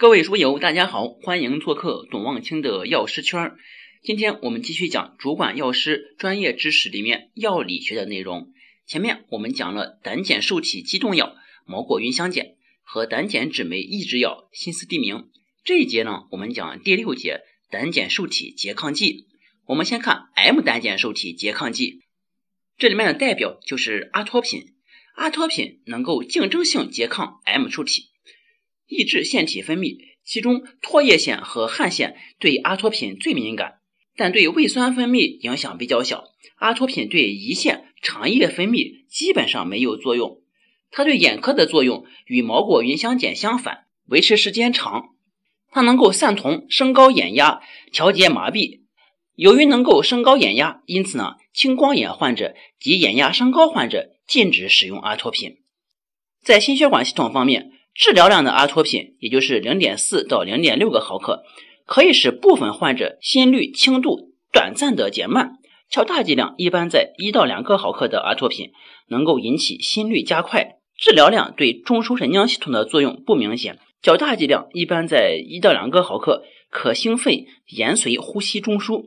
[0.00, 3.58] 各位书友，大家好，欢迎做客董望清的药师圈儿。
[4.00, 8.52] 今天我们继续讲主管药师专业知识里面药理学的内容。
[8.86, 11.34] 前面我们讲了胆碱受体激动药
[11.66, 12.46] 毛果云香碱
[12.84, 15.30] 和胆碱酯酶抑制药辛斯地明。
[15.64, 19.26] 这一节呢，我们讲第六节胆碱受体拮抗剂。
[19.66, 22.02] 我们先看 M 胆碱受体拮抗剂，
[22.76, 24.62] 这里面的代表就是阿托品。
[25.16, 28.04] 阿托品能够竞争性拮抗 M 受体。
[28.88, 33.80] 抑制腺体分泌，其中唾液腺和汗腺对阿托品最敏感，
[34.16, 36.24] 但对胃酸分泌影响比较小。
[36.56, 40.40] 阿托品对胰腺、肠液分泌基本上没有作用。
[40.90, 45.10] 它对眼科的作用与毛果云香碱相反，维持时间长。
[45.70, 47.60] 它能够散瞳、升高眼压、
[47.92, 48.80] 调节麻痹。
[49.34, 55.58] 由于能够升高眼压，因此呢，青光眼患者及眼压升高患者禁止使用阿托品。
[56.42, 57.72] 在心血管系统方面。
[57.98, 61.42] 治疗量的阿托品，也就是零点四到零点六个毫克，
[61.84, 65.56] 可以使部分患者心率轻度短暂的减慢。
[65.90, 68.70] 较大剂量一般在一到两个毫克的阿托品，
[69.08, 70.76] 能够引起心率加快。
[70.96, 73.80] 治疗量对中枢神经系统的作用不明显。
[74.00, 79.06] 较大剂量一般在一到两个毫克，可兴奋延髓呼吸中枢。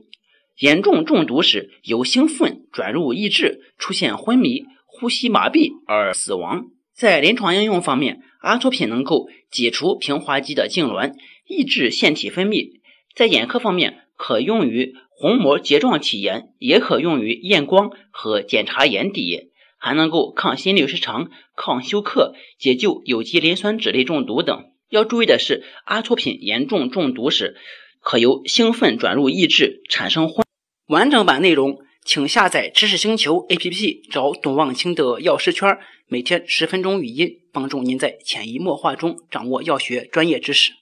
[0.57, 6.65] 严重中毒时，由兴奋转入抑制，出现昏迷、呼吸麻痹而死亡。
[6.93, 11.13] 在临床应用方面，阿托品能够解除平滑肌的痉挛，
[11.47, 12.81] 抑制腺体分泌。
[13.15, 24.65] 在眼科方面，可用于虹膜睫状体炎，也可用于验光和检查眼底，还能够抗心律失常、抗休克、解救有机磷酸酯类中毒等。
[24.89, 27.55] 要注意的是，阿托品严重中毒时，
[28.01, 30.45] 可由兴奋转入抑制，产生昏。
[30.87, 31.79] 完整版内容。
[32.03, 40.80] 请下载知识星球 APP，找董望清的药师圈，每天十分钟语音，帮助您在潜移默化中掌握药学专业知识。